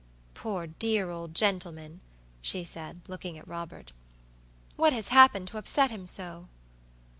[0.33, 2.01] "Poor dear old gentleman,"
[2.41, 3.91] she said, looking at Robert.
[4.75, 6.47] "What has happened to upset him so?"